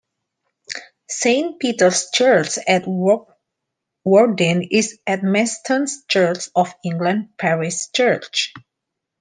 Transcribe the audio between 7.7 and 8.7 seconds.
church.